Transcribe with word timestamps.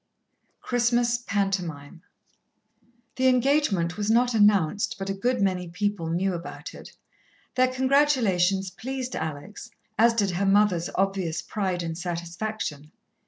XII 0.01 0.59
Christmas 0.61 1.17
Pantomime 1.19 2.01
The 3.17 3.27
engagement 3.27 3.97
was 3.97 4.09
not 4.09 4.33
announced, 4.33 4.95
but 4.97 5.11
a 5.11 5.13
good 5.13 5.43
many 5.43 5.67
people 5.67 6.09
knew 6.09 6.33
about 6.33 6.73
it. 6.73 6.93
Their 7.53 7.67
congratulations 7.67 8.71
pleased 8.71 9.15
Alex, 9.15 9.69
as 9.99 10.15
did 10.15 10.31
her 10.31 10.45
mother's 10.47 10.89
obvious 10.95 11.43
pride 11.43 11.83
and 11.83 11.95
satisfaction. 11.95 12.91